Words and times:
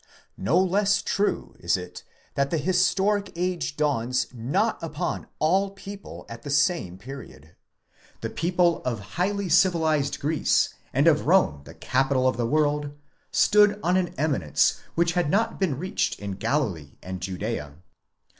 No 0.39 0.57
less 0.57 0.99
true 1.03 1.55
is 1.59 1.77
it 1.77 2.01
that 2.33 2.49
the 2.49 2.57
historic 2.57 3.31
age 3.35 3.77
dawns 3.77 4.25
not 4.33 4.81
upon 4.81 5.27
all 5.37 5.69
people 5.69 6.25
at 6.27 6.41
the 6.41 6.49
same 6.49 6.97
period. 6.97 7.55
The 8.21 8.31
people 8.31 8.83
of 8.83 8.99
highly 9.21 9.47
civilized 9.47 10.19
Greece, 10.19 10.73
and 10.91 11.05
of 11.05 11.27
Rome 11.27 11.61
the 11.65 11.75
capital 11.75 12.27
of 12.27 12.35
the 12.37 12.47
world, 12.47 12.97
stood 13.31 13.79
on 13.83 13.95
an 13.95 14.15
eminence 14.17 14.79
which 14.95 15.11
had 15.13 15.29
not 15.29 15.59
been 15.59 15.77
reached 15.77 16.17
in 16.17 16.31
Galilee 16.31 16.95
and 17.03 17.21
Judzea. 17.21 17.75